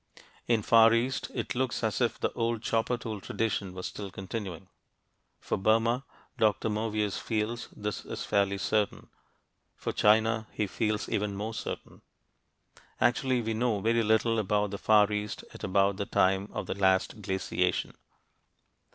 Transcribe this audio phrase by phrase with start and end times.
[0.47, 4.09] In the Far East it looks as if the old chopper tool tradition was still
[4.09, 4.67] continuing.
[5.39, 6.05] For Burma,
[6.39, 6.69] Dr.
[6.69, 9.09] Movius feels this is fairly certain;
[9.75, 12.01] for China he feels even more certain.
[12.99, 16.73] Actually, we know very little about the Far East at about the time of the
[16.73, 17.93] last glaciation.